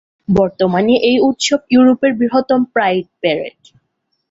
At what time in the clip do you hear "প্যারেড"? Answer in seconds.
3.21-3.59